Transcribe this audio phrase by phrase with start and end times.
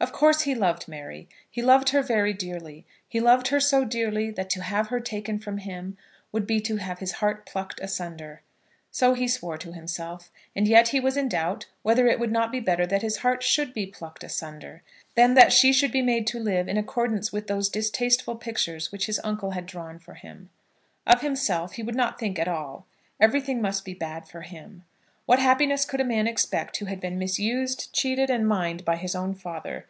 [0.00, 1.28] Of course he loved Mary.
[1.50, 2.86] He loved her very dearly.
[3.08, 5.98] He loved her so dearly, that to have her taken from him
[6.30, 8.42] would be to have his heart plucked asunder.
[8.92, 12.52] So he swore to himself; and yet he was in doubt whether it would not
[12.52, 14.82] be better that his heart should be plucked asunder,
[15.16, 19.06] than that she should be made to live in accordance with those distasteful pictures which
[19.06, 20.48] his uncle had drawn for him.
[21.08, 22.86] Of himself he would not think at all.
[23.18, 24.84] Everything must be bad for him.
[25.26, 29.14] What happiness could a man expect who had been misused, cheated, and mined by his
[29.14, 29.84] own father?